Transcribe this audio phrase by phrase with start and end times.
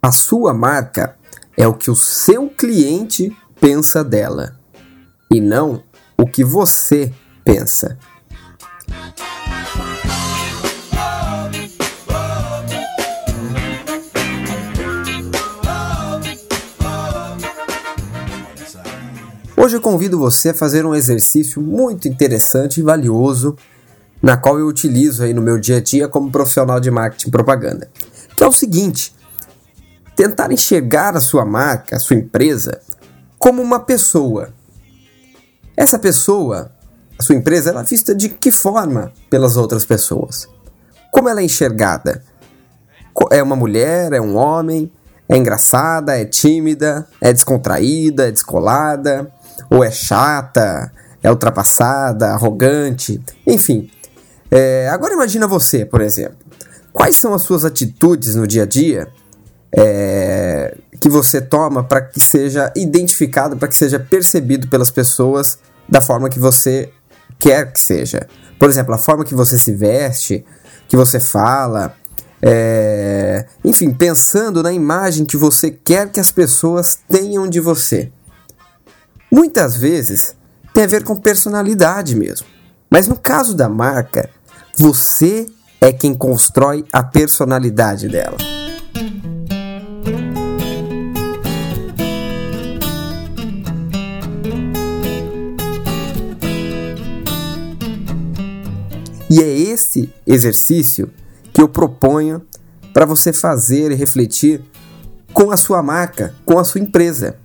[0.00, 1.16] A sua marca
[1.56, 4.56] é o que o seu cliente pensa dela
[5.28, 5.82] e não
[6.16, 7.12] o que você
[7.44, 7.98] pensa.
[19.56, 23.56] Hoje eu convido você a fazer um exercício muito interessante e valioso,
[24.26, 27.30] na qual eu utilizo aí no meu dia a dia como profissional de marketing e
[27.30, 27.88] propaganda.
[28.36, 29.14] Que é o seguinte:
[30.16, 32.80] tentar enxergar a sua marca, a sua empresa,
[33.38, 34.48] como uma pessoa.
[35.76, 36.72] Essa pessoa,
[37.16, 40.48] a sua empresa, ela é vista de que forma pelas outras pessoas?
[41.12, 42.20] Como ela é enxergada?
[43.30, 44.12] É uma mulher?
[44.12, 44.90] É um homem?
[45.28, 46.18] É engraçada?
[46.18, 47.06] É tímida?
[47.20, 48.26] É descontraída?
[48.26, 49.30] É descolada?
[49.70, 53.90] ou é chata, é ultrapassada, arrogante, enfim.
[54.50, 56.36] É, agora imagina você, por exemplo.
[56.92, 59.08] Quais são as suas atitudes no dia a dia
[59.70, 66.00] é, que você toma para que seja identificado, para que seja percebido pelas pessoas da
[66.00, 66.90] forma que você
[67.38, 68.26] quer que seja?
[68.58, 70.44] Por exemplo, a forma que você se veste,
[70.88, 71.94] que você fala,
[72.40, 78.10] é, enfim, pensando na imagem que você quer que as pessoas tenham de você.
[79.30, 80.34] Muitas vezes
[80.72, 82.46] tem a ver com personalidade mesmo.
[82.90, 84.30] Mas no caso da marca,
[84.78, 85.46] você
[85.80, 88.36] é quem constrói a personalidade dela.
[99.30, 101.10] E é esse exercício
[101.52, 102.42] que eu proponho
[102.92, 104.62] para você fazer e refletir
[105.32, 107.36] com a sua marca, com a sua empresa.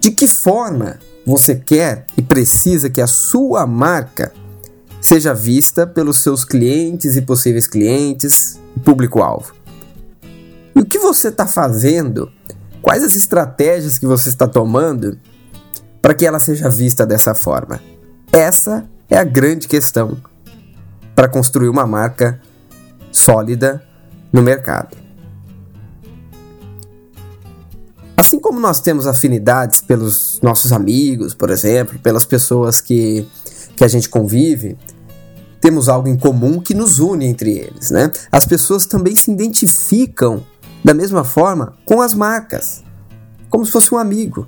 [0.00, 4.32] De que forma você quer e precisa que a sua marca
[5.00, 9.54] seja vista pelos seus clientes e possíveis clientes e público-alvo?
[10.74, 12.30] E o que você está fazendo?
[12.82, 15.18] Quais as estratégias que você está tomando
[16.00, 17.80] para que ela seja vista dessa forma?
[18.32, 20.16] Essa é a grande questão
[21.14, 22.40] para construir uma marca
[23.12, 23.82] sólida
[24.32, 24.96] no mercado.
[28.16, 33.26] Assim como nós temos afinidades pelos nossos amigos, por exemplo, pelas pessoas que,
[33.74, 34.78] que a gente convive,
[35.60, 38.10] temos algo em comum que nos une entre eles, né?
[38.30, 40.44] As pessoas também se identificam
[40.84, 42.82] da mesma forma com as marcas,
[43.48, 44.46] como se fosse um amigo.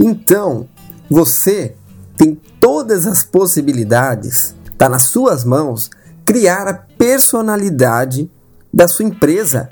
[0.00, 0.68] Então,
[1.10, 1.74] você
[2.16, 5.90] tem todas as possibilidades, está nas suas mãos,
[6.24, 8.30] criar a personalidade
[8.72, 9.68] da sua empresa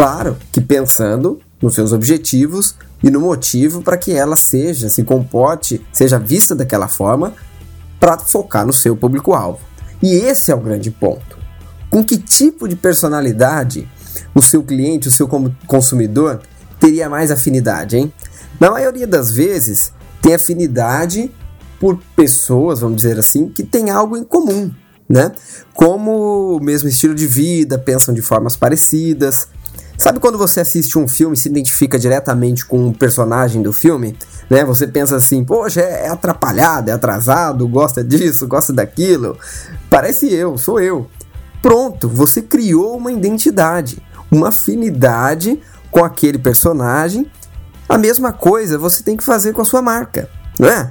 [0.00, 5.84] Claro que pensando nos seus objetivos e no motivo para que ela seja, se comporte,
[5.92, 7.34] seja vista daquela forma
[7.98, 9.60] para focar no seu público-alvo.
[10.02, 11.38] E esse é o grande ponto.
[11.90, 13.88] Com que tipo de personalidade
[14.34, 15.28] o seu cliente, o seu
[15.66, 16.40] consumidor
[16.78, 18.12] teria mais afinidade, hein?
[18.58, 21.30] Na maioria das vezes, tem afinidade
[21.78, 24.70] por pessoas, vamos dizer assim, que têm algo em comum,
[25.08, 25.32] né?
[25.74, 29.48] Como o mesmo estilo de vida, pensam de formas parecidas,
[30.00, 34.16] Sabe quando você assiste um filme e se identifica diretamente com um personagem do filme?
[34.48, 34.64] Né?
[34.64, 39.36] Você pensa assim, poxa, é, é atrapalhado, é atrasado, gosta disso, gosta daquilo.
[39.90, 41.06] Parece eu, sou eu.
[41.60, 47.30] Pronto, você criou uma identidade, uma afinidade com aquele personagem.
[47.86, 50.90] A mesma coisa você tem que fazer com a sua marca, não é?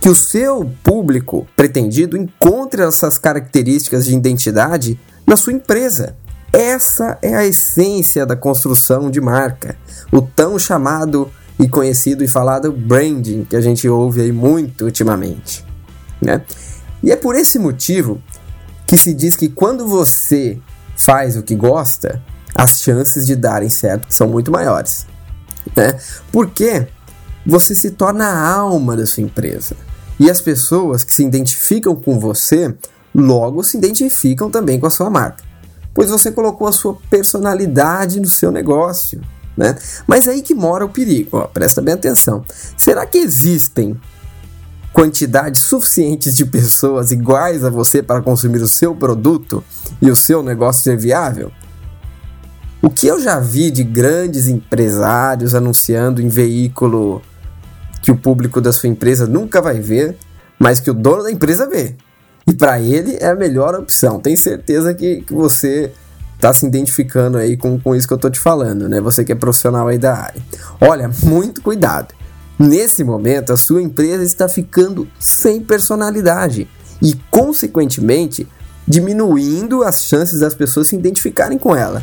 [0.00, 6.16] Que o seu público pretendido encontre essas características de identidade na sua empresa.
[6.54, 9.76] Essa é a essência da construção de marca,
[10.12, 11.28] o tão chamado
[11.58, 15.64] e conhecido e falado branding que a gente ouve aí muito ultimamente,
[16.22, 16.42] né?
[17.02, 18.22] E é por esse motivo
[18.86, 20.56] que se diz que quando você
[20.96, 22.22] faz o que gosta,
[22.54, 25.08] as chances de darem certo são muito maiores,
[25.76, 25.98] né?
[26.30, 26.86] Porque
[27.44, 29.74] você se torna a alma da sua empresa.
[30.20, 32.72] E as pessoas que se identificam com você
[33.12, 35.43] logo se identificam também com a sua marca
[35.94, 39.20] pois você colocou a sua personalidade no seu negócio.
[39.56, 39.76] Né?
[40.06, 42.44] Mas aí que mora o perigo, ó, presta bem atenção.
[42.76, 43.98] Será que existem
[44.92, 49.62] quantidades suficientes de pessoas iguais a você para consumir o seu produto
[50.02, 51.52] e o seu negócio ser viável?
[52.82, 57.22] O que eu já vi de grandes empresários anunciando em veículo
[58.02, 60.18] que o público da sua empresa nunca vai ver,
[60.58, 61.96] mas que o dono da empresa vê.
[62.46, 64.20] E para ele é a melhor opção.
[64.20, 65.92] Tenho certeza que, que você
[66.34, 69.00] está se identificando aí com, com isso que eu tô te falando, né?
[69.00, 70.42] Você que é profissional aí da área.
[70.80, 72.14] Olha, muito cuidado.
[72.58, 76.68] Nesse momento, a sua empresa está ficando sem personalidade
[77.02, 78.46] e, consequentemente,
[78.86, 82.02] diminuindo as chances das pessoas se identificarem com ela.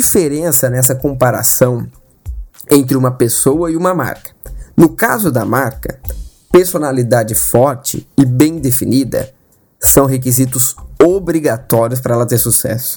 [0.00, 1.86] Diferença nessa comparação
[2.70, 4.30] entre uma pessoa e uma marca.
[4.74, 6.00] No caso da marca,
[6.50, 9.30] personalidade forte e bem definida
[9.78, 12.96] são requisitos obrigatórios para ela ter sucesso,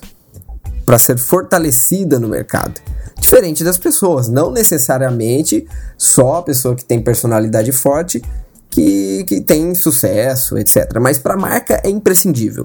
[0.86, 2.80] para ser fortalecida no mercado.
[3.20, 5.68] Diferente das pessoas, não necessariamente
[5.98, 8.22] só a pessoa que tem personalidade forte
[8.70, 10.90] que, que tem sucesso, etc.
[11.02, 12.64] Mas para a marca é imprescindível.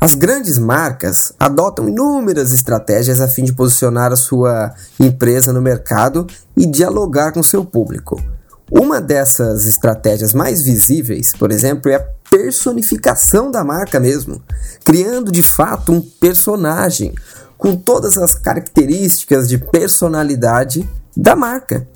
[0.00, 6.24] As grandes marcas adotam inúmeras estratégias a fim de posicionar a sua empresa no mercado
[6.56, 8.22] e dialogar com seu público.
[8.70, 14.40] Uma dessas estratégias mais visíveis, por exemplo, é a personificação da marca mesmo,
[14.84, 17.12] criando de fato um personagem
[17.56, 21.88] com todas as características de personalidade da marca.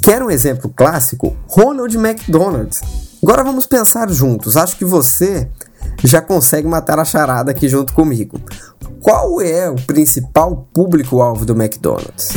[0.00, 1.36] Quer um exemplo clássico?
[1.48, 2.78] Ronald McDonald.
[3.22, 4.56] Agora vamos pensar juntos.
[4.56, 5.48] Acho que você
[6.02, 8.40] já consegue matar a charada aqui junto comigo.
[9.00, 12.32] Qual é o principal público-alvo do McDonald's?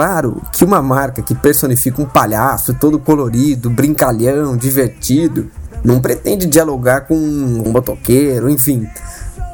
[0.00, 5.50] Claro que uma marca que personifica um palhaço todo colorido, brincalhão, divertido,
[5.84, 8.88] não pretende dialogar com um motoqueiro, enfim.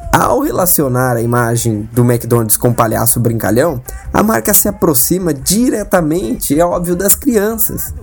[0.09, 3.81] Ao relacionar a imagem do McDonald's com palhaço brincalhão,
[4.13, 7.93] a marca se aproxima diretamente, é óbvio, das crianças,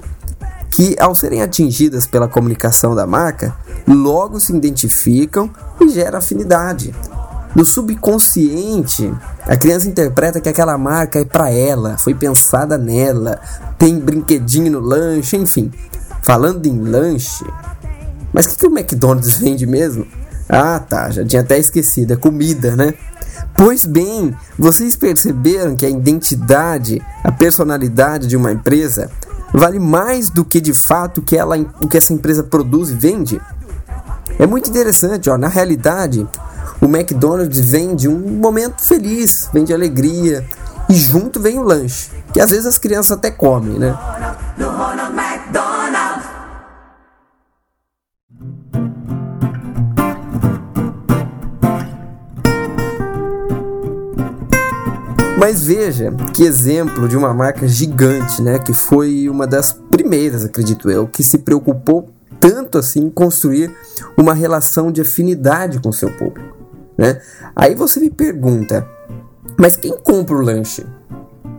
[0.71, 3.55] que ao serem atingidas pela comunicação da marca,
[3.89, 5.49] logo se identificam
[5.81, 6.95] e gera afinidade.
[7.55, 9.13] No subconsciente,
[9.43, 13.41] a criança interpreta que aquela marca é para ela, foi pensada nela,
[13.79, 15.71] tem brinquedinho no lanche, enfim.
[16.21, 17.45] Falando em lanche,
[18.35, 20.05] mas o que, que o McDonald's vende mesmo?
[20.49, 22.93] Ah, tá, já tinha até esquecido, é comida, né?
[23.57, 29.09] Pois bem, vocês perceberam que a identidade, a personalidade de uma empresa
[29.53, 33.41] vale mais do que de fato que ela, o que essa empresa produz e vende?
[34.39, 36.27] É muito interessante, ó, na realidade,
[36.85, 40.45] o McDonald's vende um momento feliz, vende alegria.
[40.87, 43.97] E junto vem o lanche, que às vezes as crianças até comem, né?
[55.39, 60.91] Mas veja que exemplo de uma marca gigante, né, que foi uma das primeiras, acredito
[60.91, 62.11] eu, que se preocupou
[62.41, 63.75] tanto assim em construir
[64.19, 66.54] uma relação de afinidade com seu público,
[66.97, 67.21] né?
[67.55, 68.87] Aí você me pergunta,
[69.59, 70.87] mas quem compra o lanche?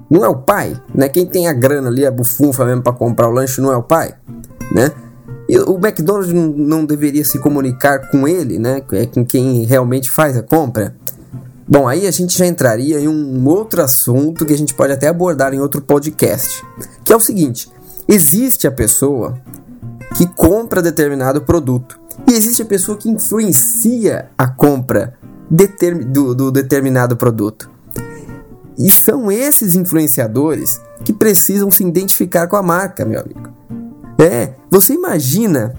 [0.09, 1.09] Não é o pai, né?
[1.09, 3.83] Quem tem a grana ali, a bufunfa mesmo para comprar o lanche, não é o
[3.83, 4.13] pai,
[4.71, 4.91] né?
[5.47, 8.81] E o McDonald's não, deveria se comunicar com ele, né?
[8.93, 10.95] É com quem realmente faz a compra.
[11.67, 15.07] Bom, aí a gente já entraria em um outro assunto que a gente pode até
[15.07, 16.63] abordar em outro podcast,
[17.03, 17.71] que é o seguinte:
[18.07, 19.39] existe a pessoa
[20.15, 25.15] que compra determinado produto e existe a pessoa que influencia a compra
[25.49, 27.69] determi- do, do determinado produto.
[28.77, 33.49] E são esses influenciadores que precisam se identificar com a marca, meu amigo.
[34.19, 35.73] É, você imagina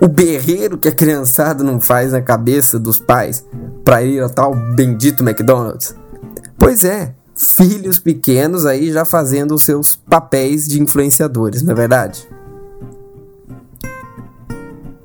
[0.00, 3.44] o berreiro que a criançada não faz na cabeça dos pais
[3.84, 5.94] para ir ao tal bendito McDonald's?
[6.58, 12.28] Pois é, filhos pequenos aí já fazendo os seus papéis de influenciadores, não é verdade?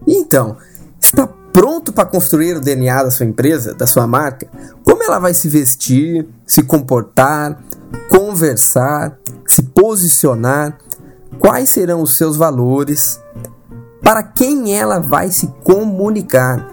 [0.07, 0.57] Então,
[1.53, 4.47] pronto para construir o DNA da sua empresa, da sua marca?
[4.83, 7.61] Como ela vai se vestir, se comportar,
[8.09, 10.77] conversar, se posicionar?
[11.39, 13.21] Quais serão os seus valores?
[14.01, 16.69] Para quem ela vai se comunicar?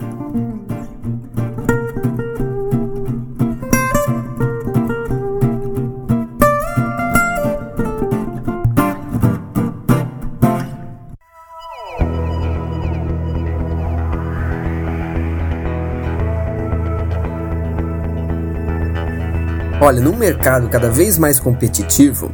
[19.91, 22.31] Olha, num mercado cada vez mais competitivo,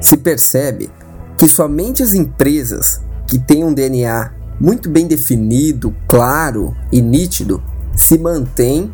[0.00, 0.90] se percebe
[1.36, 7.62] que somente as empresas que têm um DNA muito bem definido, claro e nítido,
[7.94, 8.90] se mantém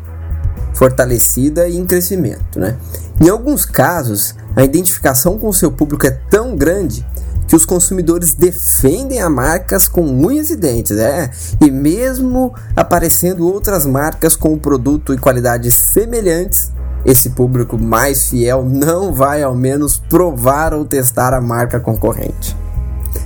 [0.73, 2.59] fortalecida e em crescimento.
[2.59, 2.75] Né?
[3.21, 7.07] Em alguns casos, a identificação com o seu público é tão grande
[7.47, 11.29] que os consumidores defendem as marcas com unhas e dentes, é?
[11.61, 16.71] E mesmo aparecendo outras marcas com produto e qualidades semelhantes,
[17.05, 22.55] esse público mais fiel não vai ao menos provar ou testar a marca concorrente.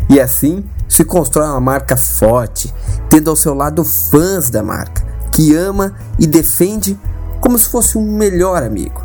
[0.09, 2.73] E assim se constrói uma marca forte,
[3.09, 6.97] tendo ao seu lado fãs da marca, que ama e defende
[7.41, 9.03] como se fosse um melhor amigo.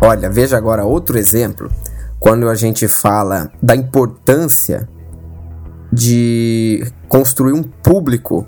[0.00, 1.70] Olha, veja agora outro exemplo
[2.20, 4.88] quando a gente fala da importância
[5.92, 8.46] de construir um público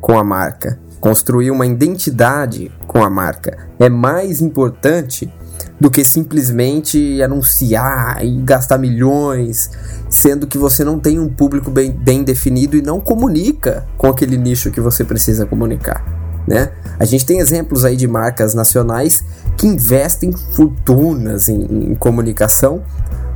[0.00, 3.56] com a marca, construir uma identidade com a marca.
[3.78, 5.32] É mais importante
[5.80, 9.70] do que simplesmente anunciar e gastar milhões,
[10.08, 14.36] sendo que você não tem um público bem, bem definido e não comunica com aquele
[14.36, 16.04] nicho que você precisa comunicar.
[16.46, 16.70] Né?
[16.98, 19.24] A gente tem exemplos aí de marcas nacionais
[19.56, 22.82] que investem fortunas em, em comunicação,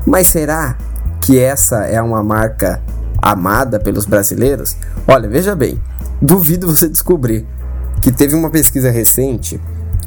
[0.06, 0.76] mas será
[1.20, 2.80] que essa é uma marca
[3.20, 4.76] amada pelos brasileiros?
[5.06, 5.80] Olha, veja bem,
[6.20, 7.46] duvido você descobrir
[8.00, 9.60] que teve uma pesquisa recente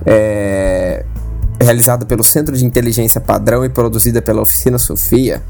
[0.06, 1.06] é,
[1.60, 5.42] realizada pelo Centro de Inteligência Padrão e produzida pela Oficina Sofia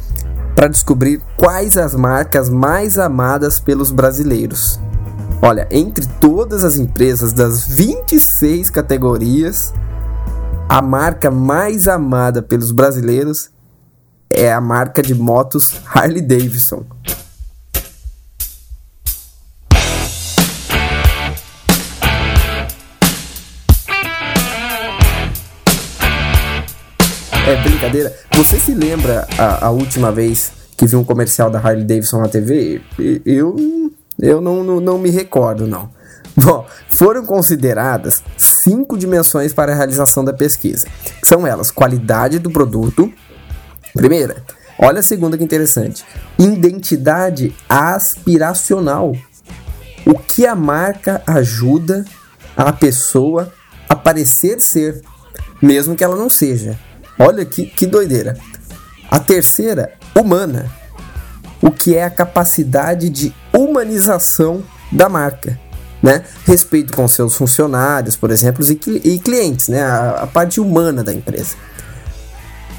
[0.55, 4.79] para descobrir quais as marcas mais amadas pelos brasileiros.
[5.41, 9.73] Olha, entre todas as empresas das 26 categorias,
[10.67, 13.49] a marca mais amada pelos brasileiros
[14.29, 16.83] é a marca de motos Harley Davidson.
[27.49, 28.15] É brincadeira.
[28.33, 32.27] Você se lembra a, a última vez que viu um comercial da Harley Davidson na
[32.27, 32.79] TV?
[33.25, 33.55] Eu
[34.21, 35.89] eu não, não, não me recordo, não.
[36.37, 40.85] Bom, foram consideradas cinco dimensões para a realização da pesquisa.
[41.23, 43.11] São elas: qualidade do produto.
[43.95, 44.43] Primeira,
[44.77, 46.05] olha a segunda que interessante:
[46.37, 49.15] identidade aspiracional.
[50.05, 52.05] O que a marca ajuda
[52.55, 53.51] a pessoa
[53.89, 55.01] a parecer ser,
[55.59, 56.77] mesmo que ela não seja.
[57.19, 58.37] Olha que, que doideira.
[59.11, 60.79] A terceira, humana
[61.61, 65.59] o que é a capacidade de humanização da marca.
[66.01, 66.23] Né?
[66.45, 69.83] Respeito com seus funcionários, por exemplo, e, e clientes, né?
[69.83, 71.55] A, a, parte humana da empresa.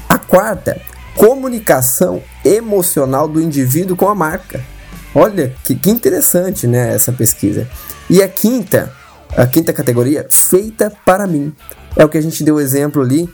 [0.09, 0.81] A quarta,
[1.15, 4.59] comunicação emocional do indivíduo com a marca.
[5.13, 6.95] Olha que, que interessante, né?
[6.95, 7.67] Essa pesquisa.
[8.09, 8.91] E a quinta,
[9.37, 11.53] a quinta categoria, feita para mim.
[11.95, 13.29] É o que a gente deu exemplo ali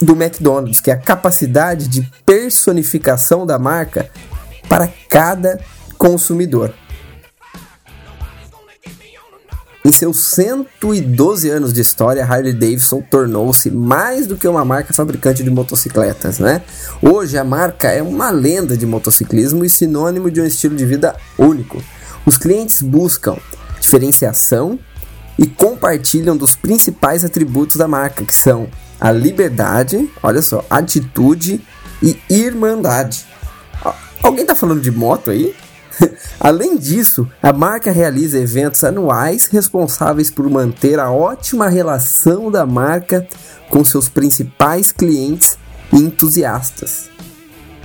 [0.00, 4.10] do McDonald's, que é a capacidade de personificação da marca
[4.68, 5.60] para cada
[5.96, 6.74] consumidor.
[9.86, 15.44] Em seus 112 anos de história, Harley Davidson tornou-se mais do que uma marca fabricante
[15.44, 16.62] de motocicletas, né?
[17.02, 21.14] Hoje a marca é uma lenda de motociclismo e sinônimo de um estilo de vida
[21.36, 21.84] único.
[22.24, 23.36] Os clientes buscam
[23.78, 24.78] diferenciação
[25.38, 28.68] e compartilham dos principais atributos da marca, que são
[29.04, 31.60] a liberdade, olha só, atitude
[32.02, 33.26] e irmandade.
[34.22, 35.54] Alguém tá falando de moto aí?
[36.40, 43.28] Além disso, a marca realiza eventos anuais responsáveis por manter a ótima relação da marca
[43.68, 45.58] com seus principais clientes
[45.92, 47.10] e entusiastas.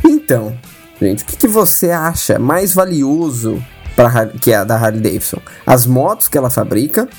[0.05, 0.57] Então,
[1.01, 3.61] gente, o que, que você acha mais valioso
[3.93, 5.41] para que é a da Harley Davidson?
[5.65, 7.09] As motos que ela fabrica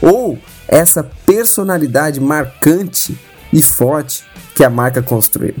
[0.00, 3.18] ou essa personalidade marcante
[3.52, 5.54] e forte que a marca construiu?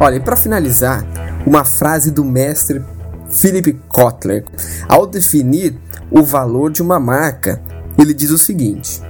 [0.00, 1.04] Olha, e para finalizar,
[1.46, 2.82] uma frase do mestre
[3.30, 4.44] Philip Kotler.
[4.88, 5.78] Ao definir
[6.10, 7.60] o valor de uma marca,
[7.98, 9.02] ele diz o seguinte: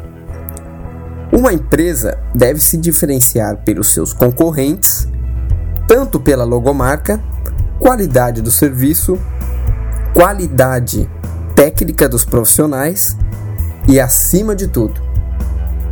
[1.32, 5.08] Uma empresa deve se diferenciar pelos seus concorrentes,
[5.86, 7.22] tanto pela logomarca,
[7.78, 9.18] qualidade do serviço,
[10.12, 11.08] qualidade
[11.54, 13.16] técnica dos profissionais
[13.88, 15.00] e, acima de tudo,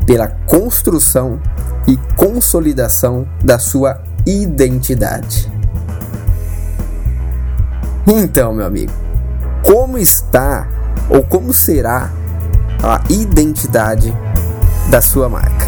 [0.06, 1.40] pela construção
[1.86, 5.50] e consolidação da sua identidade.
[8.06, 8.92] Então, meu amigo,
[9.62, 10.68] como está
[11.08, 12.10] ou como será
[12.82, 14.12] a identidade
[14.90, 15.61] da sua marca?